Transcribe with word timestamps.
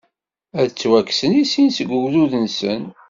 Ad 0.61 0.67
ttwakksen 0.69 1.31
i 1.41 1.43
sin 1.51 1.69
seg 1.75 1.89
ugdud-nsen. 1.97 2.81